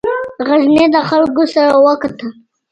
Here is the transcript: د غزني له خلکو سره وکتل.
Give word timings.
د 0.37 0.39
غزني 0.47 0.85
له 0.93 1.01
خلکو 1.09 1.43
سره 1.53 1.71
وکتل. 1.85 2.29